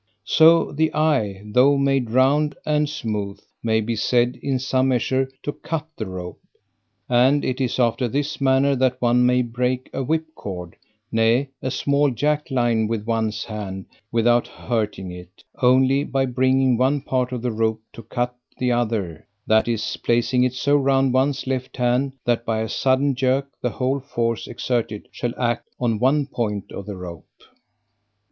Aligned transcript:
So 0.25 0.71
the 0.71 0.91
eye, 0.95 1.43
tho' 1.45 1.77
made 1.77 2.09
round 2.09 2.55
and 2.65 2.89
smooth, 2.89 3.39
may 3.61 3.81
be 3.81 3.95
said 3.95 4.35
in 4.41 4.57
some 4.57 4.87
measure 4.87 5.29
to 5.43 5.51
CUT 5.53 5.85
THE 5.95 6.07
ROPE. 6.07 6.39
And 7.07 7.45
it 7.45 7.61
is 7.61 7.77
after 7.77 8.07
this 8.07 8.41
manner 8.41 8.75
that 8.77 8.99
one 8.99 9.27
may 9.27 9.43
break 9.43 9.91
a 9.93 10.01
whip 10.01 10.25
cord, 10.33 10.75
nay, 11.11 11.49
a 11.61 11.69
small 11.69 12.09
jack 12.09 12.49
line 12.49 12.87
with 12.87 13.05
one's 13.05 13.43
hand 13.43 13.85
without 14.11 14.47
hurting 14.47 15.11
it; 15.11 15.43
only 15.61 16.03
by 16.03 16.25
bringing 16.25 16.77
one 16.77 17.01
part 17.01 17.31
of 17.31 17.43
the 17.43 17.51
rope 17.51 17.83
to 17.93 18.01
cut 18.01 18.35
the 18.57 18.71
other; 18.71 19.27
that 19.45 19.67
is, 19.67 19.97
placing 19.97 20.43
it 20.43 20.53
so 20.53 20.75
round 20.77 21.13
one's 21.13 21.45
left 21.45 21.77
hand, 21.77 22.13
that 22.25 22.43
by 22.43 22.61
a 22.61 22.69
sudden 22.69 23.13
jerk, 23.13 23.51
the 23.61 23.69
whole 23.69 23.99
force 23.99 24.47
exerted 24.47 25.07
shall 25.11 25.39
act 25.39 25.69
on 25.79 25.99
one 25.99 26.25
point 26.25 26.71
of 26.71 26.87
the 26.87 26.97
rope. 26.97 27.27